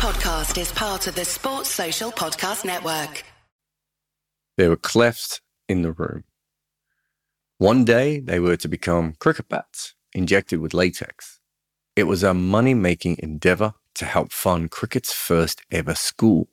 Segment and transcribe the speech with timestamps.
[0.00, 3.22] podcast is part of the Sports Social Podcast Network.
[4.56, 6.24] There were clefts in the room.
[7.58, 11.38] One day they were to become cricket bats injected with latex.
[11.96, 16.48] It was a money making endeavor to help fund cricket's first ever school.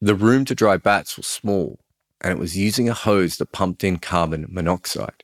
[0.00, 1.78] The room to dry bats was small,
[2.20, 5.22] and it was using a hose that pumped in carbon monoxide.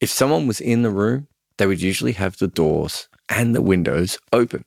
[0.00, 1.28] If someone was in the room,
[1.58, 4.64] they would usually have the doors and the windows open.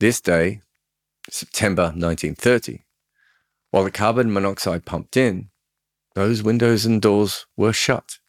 [0.00, 0.62] This day,
[1.28, 2.84] September 1930,
[3.72, 5.50] while the carbon monoxide pumped in,
[6.14, 8.20] those windows and doors were shut.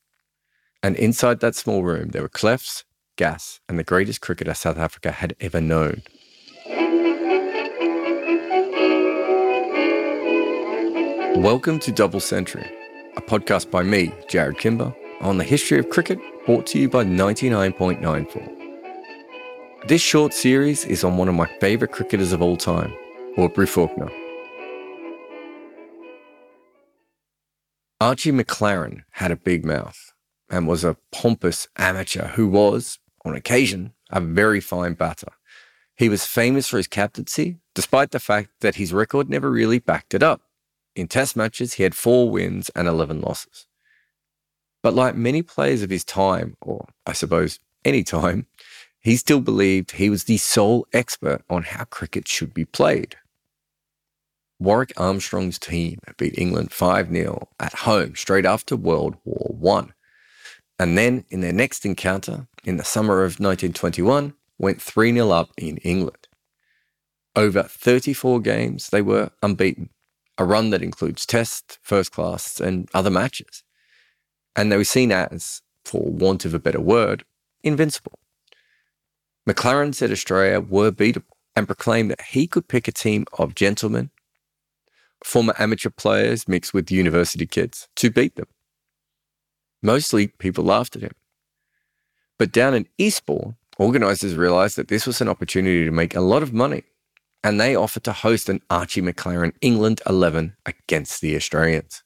[0.81, 2.85] And inside that small room, there were clefts,
[3.17, 6.01] gas, and the greatest cricketer South Africa had ever known.
[11.35, 12.67] Welcome to Double Century,
[13.15, 14.91] a podcast by me, Jarrod Kimber,
[15.21, 18.58] on the history of cricket, brought to you by 99.94.
[19.88, 22.93] This short series is on one of my favourite cricketers of all time,
[23.38, 24.11] Aubrey Faulkner.
[28.02, 30.11] Archie MacLaren had a big mouth
[30.50, 35.31] and was a pompous amateur who was, on occasion, a very fine batter.
[35.95, 40.13] He was famous for his captaincy, despite the fact that his record never really backed
[40.13, 40.41] it up.
[40.94, 43.66] In test matches, he had four wins and 11 losses.
[44.83, 48.47] But like many players of his time, or I suppose any time,
[49.02, 53.16] he still believed he was the sole expert on how cricket should be played.
[54.59, 59.89] Warwick Armstrong's team beat England 5 0 at home straight after World War I.
[60.78, 65.52] And then in their next encounter, in the summer of 1921, went 3 0 up
[65.58, 66.28] in England.
[67.36, 69.89] Over 34 games, they were unbeaten
[70.38, 73.63] a run that includes test, first class, and other matches.
[74.56, 77.25] And they were seen as, for want of a better word,
[77.61, 78.19] invincible.
[79.47, 81.23] MacLaren said Australia were beatable
[81.55, 84.11] and proclaimed that he could pick a team of gentlemen,
[85.23, 88.47] former amateur players mixed with university kids, to beat them.
[89.81, 91.13] Mostly people laughed at him.
[92.38, 96.44] But down in Eastbourne, organisers realised that this was an opportunity to make a lot
[96.44, 96.83] of money
[97.44, 102.03] and they offered to host an Archie MacLaren England 11 against the Australians.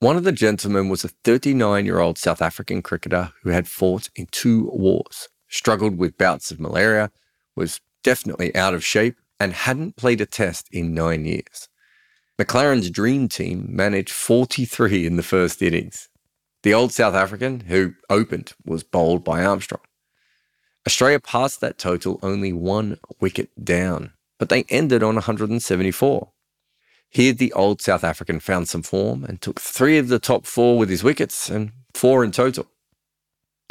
[0.00, 4.10] One of the gentlemen was a 39 year old South African cricketer who had fought
[4.14, 7.10] in two wars, struggled with bouts of malaria,
[7.54, 11.68] was definitely out of shape, and hadn't played a test in nine years.
[12.38, 16.08] MacLaren's dream team managed 43 in the first innings.
[16.64, 19.82] The old South African, who opened, was bowled by Armstrong.
[20.86, 26.30] Australia passed that total only one wicket down, but they ended on 174.
[27.08, 30.76] Here, the old South African found some form and took three of the top four
[30.76, 32.66] with his wickets and four in total.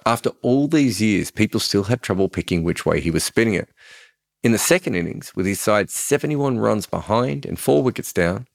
[0.05, 3.69] After all these years, people still had trouble picking which way he was spinning it.
[4.43, 8.47] In the second innings, with his side 71 runs behind and four wickets down,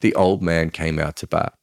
[0.00, 1.54] the old man came out to bat.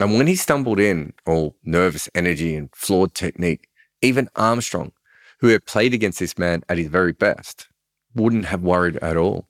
[0.00, 3.68] And when he stumbled in, all nervous energy and flawed technique,
[4.02, 4.92] even Armstrong,
[5.40, 7.68] who had played against this man at his very best
[8.14, 9.48] wouldn't have worried at all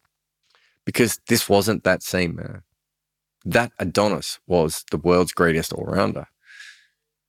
[0.84, 2.62] because this wasn't that same man.
[3.44, 6.28] That Adonis was the world's greatest all rounder.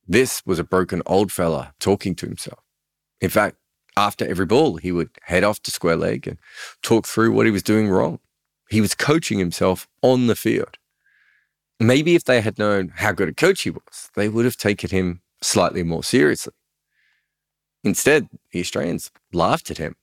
[0.07, 2.59] This was a broken old fella talking to himself.
[3.21, 3.57] In fact,
[3.97, 6.37] after every ball, he would head off to square leg and
[6.81, 8.19] talk through what he was doing wrong.
[8.69, 10.77] He was coaching himself on the field.
[11.79, 14.89] Maybe if they had known how good a coach he was, they would have taken
[14.89, 16.53] him slightly more seriously.
[17.83, 19.95] Instead, the Australians laughed at him.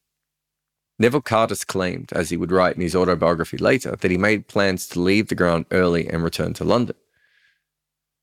[0.99, 4.87] Neville Cardus claimed, as he would write in his autobiography later, that he made plans
[4.89, 6.97] to leave the ground early and return to London.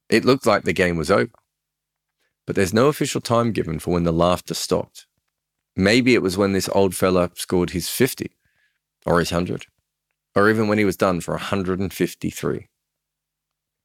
[0.08, 1.32] It looked like the game was over.
[2.50, 5.06] But there's no official time given for when the laughter stopped.
[5.76, 8.32] Maybe it was when this old fella scored his 50,
[9.06, 9.68] or his 100,
[10.36, 12.68] or even when he was done for 153.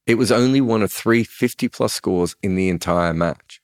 [0.06, 3.60] It was only one of three 50 plus scores in the entire match.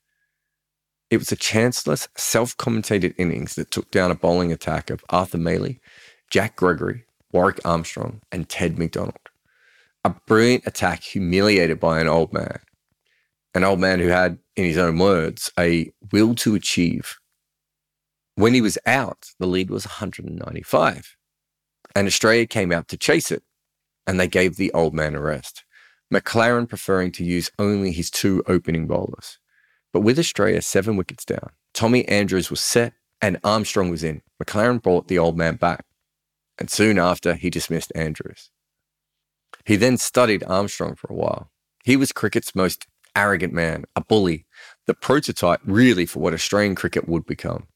[1.09, 5.39] It was a chanceless, self commentated innings that took down a bowling attack of Arthur
[5.39, 5.81] Mailey,
[6.29, 9.31] Jack Gregory, Warwick Armstrong, and Ted McDonald.
[10.05, 12.61] A brilliant attack humiliated by an old man.
[13.55, 17.19] An old man who had, in his own words, a will to achieve.
[18.37, 21.17] When he was out, the lead was 195.
[21.95, 23.43] And Australia came out to chase it,
[24.07, 25.65] and they gave the old man a rest.
[26.13, 29.39] MacLaren preferring to use only his two opening bowlers.
[29.93, 34.23] But with Australia seven wickets down, Tommy Andrews was set and Armstrong was in.
[34.43, 35.85] MacLaren brought the old man back.
[36.59, 38.51] And soon after, he dismissed Andrews.
[39.65, 41.51] He then studied Armstrong for a while.
[41.85, 42.87] He was cricket's most
[43.17, 44.47] arrogant man, a bully,
[44.87, 47.67] the prototype really for what Australian cricket would become.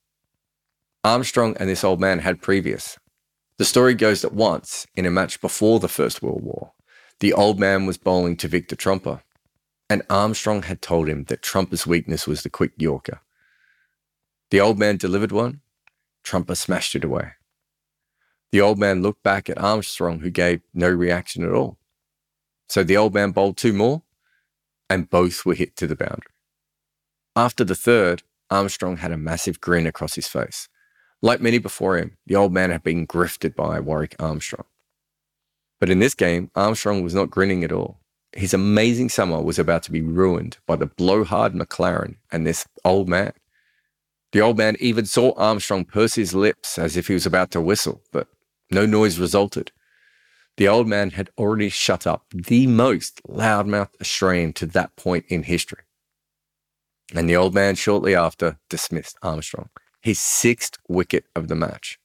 [1.03, 2.99] Armstrong and this old man had previous,
[3.59, 6.73] The story goes that once, in a match before the First World War,
[7.21, 9.23] the old man was bowling to Victor Trumper,
[9.89, 13.21] and Armstrong had told him that Trumper's weakness was the quick Yorker.
[14.51, 15.61] The old man delivered one,
[16.23, 17.33] Trumper smashed it away.
[18.51, 21.79] The old man looked back at Armstrong, who gave no reaction at all.
[22.69, 24.03] So the old man bowled two more,
[24.89, 26.33] and both were hit to the boundary.
[27.37, 30.69] After the third, Armstrong had a massive grin across his face.
[31.23, 34.67] Like many before him, the old man had been grifted by Warwick Armstrong.
[35.81, 38.01] But in this game, Armstrong was not grinning at all.
[38.33, 43.09] His amazing summer was about to be ruined by the blowhard MacLaren and this old
[43.09, 43.33] man.
[44.33, 47.61] The old man even saw Armstrong purse his lips as if he was about to
[47.61, 48.29] whistle, but
[48.71, 49.71] no noise resulted.
[50.56, 55.43] The old man had already shut up the most loudmouthed Australian to that point in
[55.45, 55.83] history.
[57.15, 59.71] And the old man shortly after dismissed Armstrong
[60.05, 61.99] his sixth wicket of the match.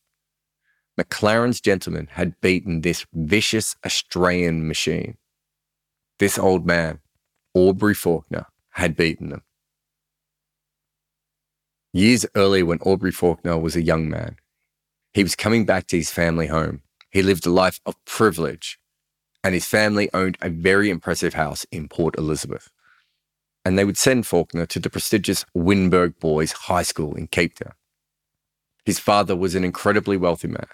[0.97, 5.17] MacLaren's gentleman had beaten this vicious Australian machine.
[6.17, 6.99] This old man,
[7.53, 9.43] Aubrey Faulkner, had beaten them.
[11.91, 14.37] Years earlier, when Aubrey Faulkner was a young man,
[15.13, 16.81] he was coming back to his family home.
[17.09, 18.79] He lived a life of privilege,
[19.43, 22.69] and his family owned a very impressive house in Port Elizabeth.
[23.65, 27.73] And they would send Faulkner to the prestigious Wynberg Boys High School in Cape Town.
[28.85, 30.67] His father was an incredibly wealthy man,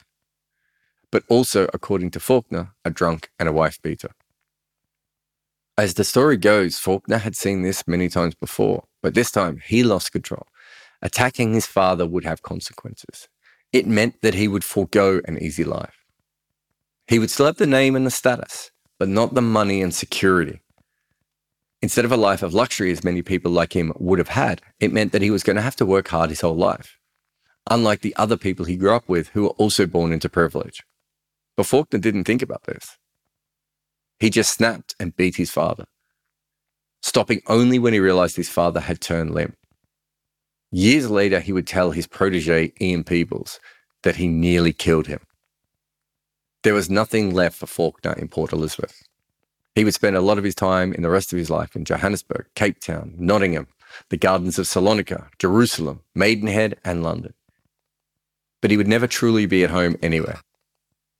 [1.11, 4.11] but also, according to Faulkner, a drunk and a wife beater.
[5.77, 9.83] As the story goes, Faulkner had seen this many times before, but this time he
[9.83, 10.47] lost control.
[11.01, 13.27] Attacking his father would have consequences.
[13.73, 16.05] It meant that he would forego an easy life.
[17.07, 20.62] He would still have the name and the status, but not the money and security.
[21.81, 24.94] Instead of a life of luxury, as many people like him would have had, it
[24.94, 26.98] meant that he was going to have to work hard his whole life
[27.69, 30.84] unlike the other people he grew up with who were also born into privilege.
[31.57, 32.98] But Faulkner didn't think about this.
[34.19, 35.86] He just snapped and beat his father,
[37.02, 39.57] stopping only when he realized his father had turned limp.
[40.72, 43.60] Years later, he would tell his protege, Ian Peebles,
[44.04, 45.22] that he nearly killed him.
[46.65, 49.07] There was nothing left for Faulkner in Port Elizabeth.
[49.75, 51.85] He would spend a lot of his time in the rest of his life in
[51.85, 53.67] Johannesburg, Cape Town, Nottingham,
[54.09, 57.33] the gardens of Salonika, Jerusalem, Maidenhead, and London
[58.65, 60.39] but he would never truly be at home anywhere.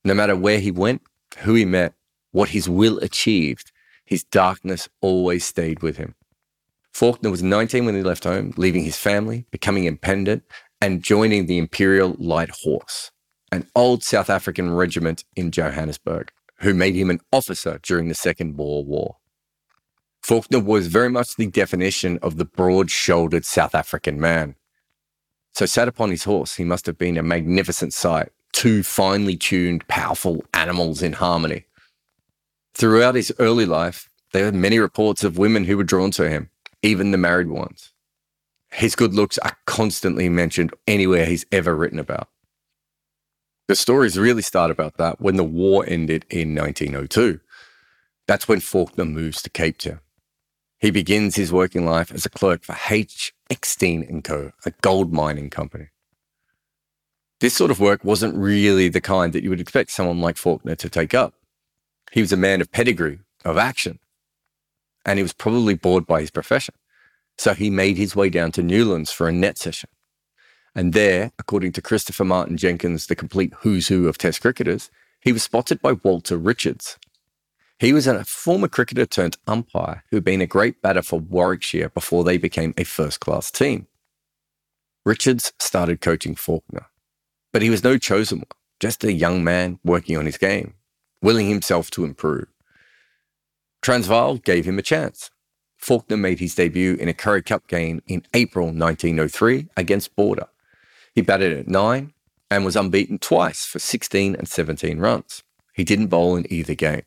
[0.04, 1.00] No matter where he went,
[1.38, 1.94] who he met,
[2.32, 3.70] what his will achieved,
[4.04, 6.16] his darkness always stayed with him.
[6.92, 10.42] Faulkner was 19 when he left home, leaving his family, becoming independent,
[10.80, 13.12] and joining the Imperial Light Horse,
[13.52, 18.56] an old South African regiment in Johannesburg, who made him an officer during the Second
[18.56, 19.16] Boer War.
[20.22, 24.56] Faulkner was very much the definition of the broad shouldered South African man,
[25.56, 28.28] so, sat upon his horse, he must have been a magnificent sight.
[28.52, 31.64] Two finely tuned, powerful animals in harmony.
[32.74, 36.50] Throughout his early life, there were many reports of women who were drawn to him,
[36.82, 37.94] even the married ones.
[38.70, 42.28] His good looks are constantly mentioned anywhere he's ever written about.
[43.68, 47.40] The stories really start about that when the war ended in 1902.
[48.28, 50.00] That's when Faulkner moves to Cape Town.
[50.78, 53.32] He begins his working life as a clerk for H.
[53.50, 55.88] Eckstein & Co., a gold mining company.
[57.40, 60.76] This sort of work wasn't really the kind that you would expect someone like Faulkner
[60.76, 61.34] to take up.
[62.12, 63.98] He was a man of pedigree, of action,
[65.04, 66.74] and he was probably bored by his profession.
[67.36, 69.90] So he made his way down to Newlands for a net session.
[70.76, 74.90] And there, according to Christopher Martin Jenkins, the complete who's who of Test cricketers,
[75.22, 76.98] he was spotted by Walter Richards,
[77.78, 82.24] he was a former cricketer turned umpire who'd been a great batter for Warwickshire before
[82.24, 83.86] they became a first class team.
[85.04, 86.86] Richards started coaching Faulkner,
[87.52, 88.46] but he was no chosen one,
[88.78, 90.74] just a young man working on his game,
[91.22, 92.48] willing himself to improve.
[93.80, 95.30] Transvaal gave him a chance.
[95.78, 100.48] Faulkner made his debut in a Currie Cup game in April 1903 against Border.
[101.16, 102.12] He batted at nine
[102.50, 105.42] and was unbeaten twice for 16 and 17 runs.
[105.72, 107.04] He didn't bowl in either game.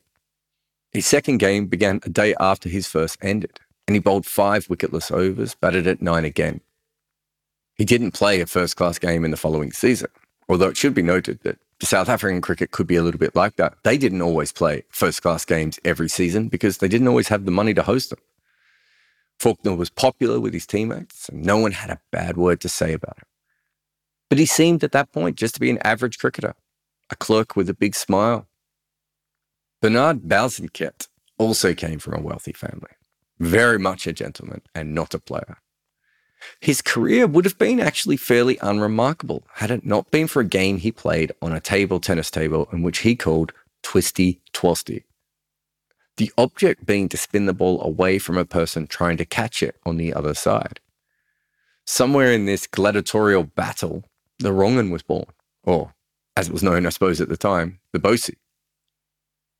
[0.90, 5.12] His second game began a day after his first ended, and he bowled five wicketless
[5.12, 6.60] overs, batted at nine again.
[7.76, 10.10] He didn't play a first class game in the following season,
[10.48, 13.54] although it should be noted that South African cricket could be a little bit like
[13.56, 13.74] that.
[13.84, 17.52] They didn't always play first class games every season because they didn't always have the
[17.52, 18.18] money to host them.
[19.38, 22.92] Faulkner was popular with his teammates, and no one had a bad word to say
[22.92, 23.24] about him.
[24.30, 26.54] But he seemed at that point just to be an average cricketer,
[27.10, 28.46] a clerk with a big smile
[29.80, 31.08] Bernard Bosanquet
[31.38, 32.90] also came from a wealthy family,
[33.38, 35.56] very much a gentleman and not a player.
[36.60, 40.78] His career would have been actually fairly unremarkable had it not been for a game
[40.78, 45.04] he played on a table tennis table in which he called Twisty Twosty.
[46.18, 49.76] The object being to spin the ball away from a person trying to catch it
[49.86, 50.80] on the other side.
[51.86, 54.04] Somewhere in this gladiatorial battle,
[54.40, 55.26] the wrong'un was born,
[55.62, 55.94] or
[56.36, 58.38] as it was known, I suppose, at the time, the Bosie.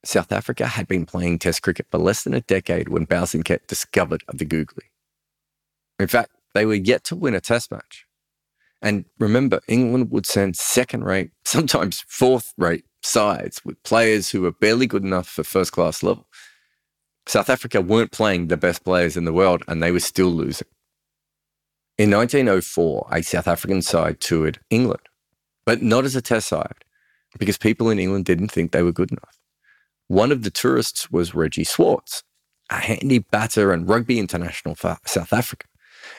[0.05, 4.25] South Africa had been playing Test cricket for less than a decade when Bosanquet discovered
[4.33, 4.85] the googly.
[5.99, 8.07] In fact, they were yet to win a Test match.
[8.83, 14.53] And remember, England would send second rate, sometimes fourth rate sides with players who were
[14.53, 16.27] barely good enough for first class level.
[17.27, 20.67] South Africa weren't playing the best players in the world and they were still losing.
[22.01, 25.03] In 1904, a South African side toured England,
[25.67, 26.87] but not as a test side
[27.39, 29.39] because people in England didn't think they were good enough.
[30.09, 32.23] One of the tourists was Reggie Schwarz,
[32.71, 35.67] a handy batter and rugby international for South Africa.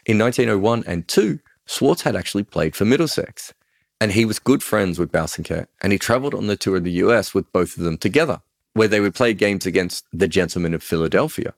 [0.06, 3.52] In 1901 and 2, Schwarz had actually played for Middlesex,
[4.00, 7.02] and he was good friends with Bosanquet, and he travelled on the tour of the
[7.06, 8.44] US with both of them together,
[8.76, 11.56] where they would play games against the Gentlemen of Philadelphia.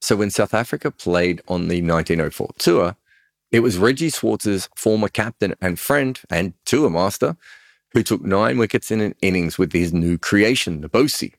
[0.00, 2.96] So when South Africa played on the 1904 tour,
[3.52, 7.36] it was Reggie Schwarz's former captain and friend and tour master
[7.92, 11.34] who took nine wickets in an innings with his new creation, the Bosie.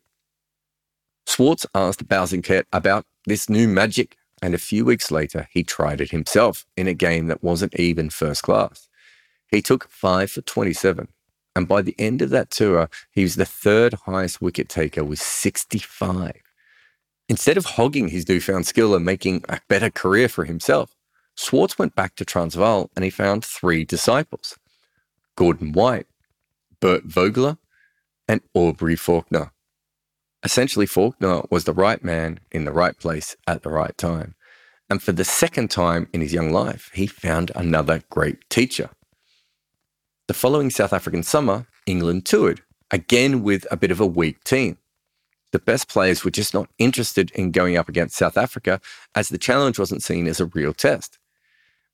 [1.25, 6.11] Schwarz asked Bosanquet about this new magic, and a few weeks later, he tried it
[6.11, 8.89] himself in a game that wasn't even first class.
[9.47, 11.07] He took five for 27,
[11.55, 15.19] and by the end of that tour, he was the third highest wicket taker with
[15.19, 16.50] 65.
[17.31, 20.97] Instead of hogging his newfound skill and making a better career for himself,
[21.37, 24.59] Schwarz went back to Transvaal and he found three disciples
[25.37, 26.07] Gordon White,
[26.81, 27.57] Bert Vogler,
[28.27, 29.53] and Aubrey Faulkner.
[30.43, 34.35] Essentially, Faulkner was the right man in the right place at the right time.
[34.89, 38.89] And for the second time in his young life, he found another great teacher.
[40.27, 42.61] The following South African summer, England toured,
[42.91, 44.77] again with a bit of a weak team.
[45.51, 48.79] The best players were just not interested in going up against South Africa
[49.15, 51.19] as the challenge wasn't seen as a real test.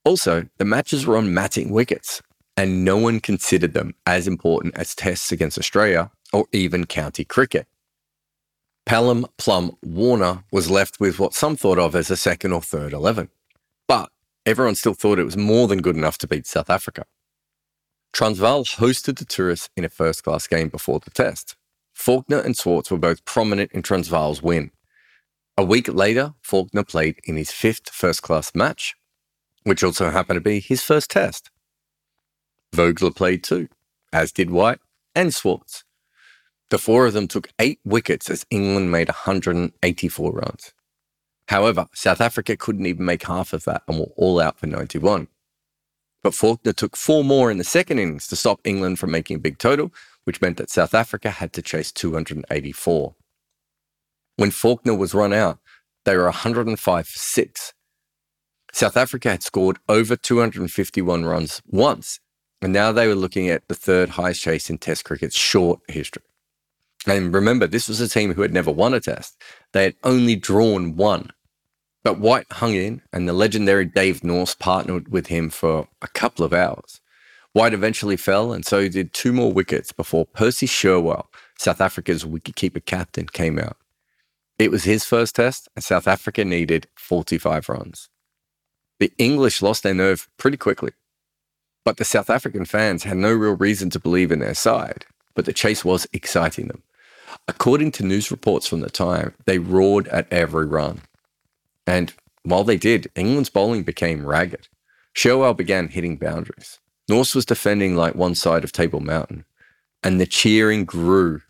[0.05, 2.21] Also, the matches were on matting wickets,
[2.55, 7.67] and no one considered them as important as tests against Australia or even county cricket.
[8.85, 12.93] Pelham Plum Warner was left with what some thought of as a second or third
[12.93, 13.29] 11.
[13.85, 14.11] But
[14.45, 17.03] everyone still thought it was more than good enough to beat South Africa.
[18.13, 21.56] Transvaal hosted the tourists in a first class game before the test.
[21.97, 24.71] Faulkner and Schwarz were both prominent in Transvaal's win.
[25.57, 28.95] A week later, Faulkner played in his fifth first class match,
[29.63, 31.49] which also happened to be his first test.
[32.71, 33.67] Vogler played too,
[34.13, 34.79] as did White
[35.15, 35.83] and Schwarz.
[36.69, 40.73] The four of them took eight wickets as England made 184 runs.
[41.47, 45.27] However, South Africa couldn't even make half of that and were all out for 91.
[46.21, 49.39] But Faulkner took four more in the second innings to stop England from making a
[49.39, 49.91] big total,
[50.27, 53.15] which meant that South Africa had to chase 284.
[54.35, 55.59] When Faulkner was run out,
[56.03, 57.71] they were 105 for six.
[58.73, 62.19] South Africa had scored over 251 runs once,
[62.61, 66.23] and now they were looking at the third highest chase in Test cricket's short history.
[67.05, 69.41] And remember, this was a team who had never won a test.
[69.71, 71.31] They had only drawn one.
[72.03, 76.43] But White hung in, and the legendary Dave Nourse partnered with him for a couple
[76.43, 76.99] of hours.
[77.57, 82.23] White eventually fell, and so he did two more wickets before Percy Sherwell, South Africa's
[82.23, 83.77] wicketkeeper captain, came out.
[84.59, 88.09] It was his first test, and South Africa needed 45 runs.
[88.99, 90.91] The English lost their nerve pretty quickly,
[91.83, 95.45] but the South African fans had no real reason to believe in their side, but
[95.45, 96.83] the chase was exciting them.
[97.47, 101.01] According to news reports from the time, they roared at every run.
[101.87, 104.67] And while they did, England's bowling became ragged.
[105.13, 106.77] Sherwell began hitting boundaries.
[107.09, 109.45] Nourse was defending like one side of Table Mountain,
[110.03, 111.41] and the cheering grew.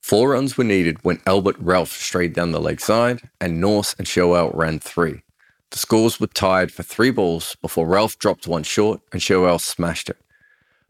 [0.00, 4.06] Four runs were needed when Albert Relf strayed down the leg side, and Nourse and
[4.06, 5.22] Sherwell ran three.
[5.70, 10.08] The scores were tied for three balls before Relf dropped one short and Sherwell smashed
[10.08, 10.16] it.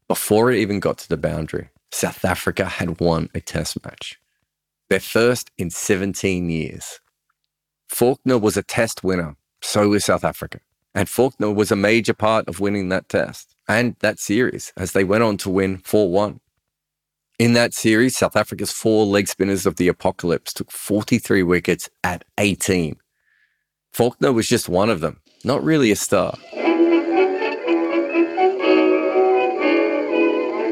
[0.06, 4.20] Before it even got to the boundary, South Africa had won a test match.
[4.88, 7.00] Their first in 17 years.
[7.88, 10.60] Faulkner was a test winner, so was South Africa.
[10.94, 15.04] And Faulkner was a major part of winning that test and that series as they
[15.04, 16.40] went on to win 4 1.
[17.38, 22.24] In that series, South Africa's four leg spinners of the apocalypse took 43 wickets at
[22.36, 22.96] 18.
[23.92, 26.36] Faulkner was just one of them, not really a star.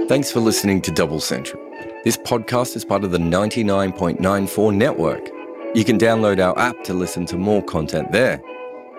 [0.08, 1.60] Thanks for listening to Double Century.
[2.02, 5.28] This podcast is part of the 99.94 network.
[5.74, 8.40] You can download our app to listen to more content there.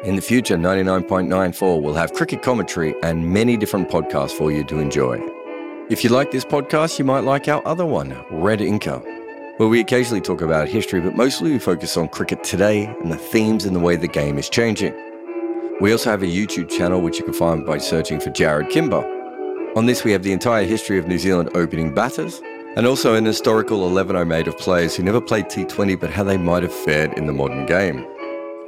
[0.04, 4.78] In the future, 99.94 will have cricket commentary and many different podcasts for you to
[4.78, 5.20] enjoy.
[5.90, 9.04] If you like this podcast, you might like our other one, Red Inker,
[9.58, 13.18] where we occasionally talk about history, but mostly we focus on cricket today and the
[13.18, 14.94] themes and the way the game is changing.
[15.82, 19.04] We also have a YouTube channel which you can find by searching for Jarrod Kimber.
[19.76, 22.40] On this, we have the entire history of New Zealand opening batters
[22.76, 26.24] and also an historical 11 I made of players who never played T20 but how
[26.24, 28.06] they might have fared in the modern game.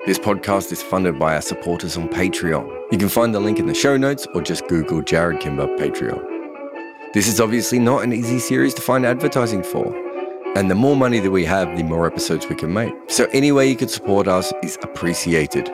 [0.10, 2.68] This podcast is funded by our supporters on Patreon.
[2.92, 7.14] You can find the link in the show notes or just Google Jarrod Kimber Patreon.
[7.14, 9.96] This is obviously not an easy series to find advertising for.
[10.58, 12.92] And the more money that we have, the more episodes we can make.
[13.08, 15.72] So any way you could support us is appreciated.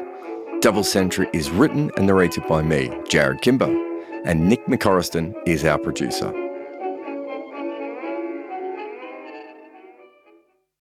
[0.59, 3.73] Double Century is written and narrated by me, Jarrod Kimber,
[4.25, 6.44] and Nick McCorriston is our producer.